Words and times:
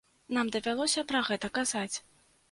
Нам 0.35 0.47
давялося 0.53 1.03
пра 1.11 1.21
гэта 1.27 1.51
казаць. 1.59 1.95